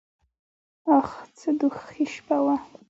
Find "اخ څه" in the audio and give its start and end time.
0.97-1.49